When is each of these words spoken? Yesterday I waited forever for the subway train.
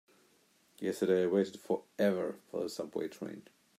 Yesterday 0.79 1.25
I 1.25 1.27
waited 1.27 1.59
forever 1.59 2.39
for 2.49 2.63
the 2.63 2.69
subway 2.69 3.07
train. 3.07 3.43